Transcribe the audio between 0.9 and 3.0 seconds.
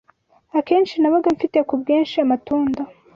nabaga mfite ku bwinshi amatunda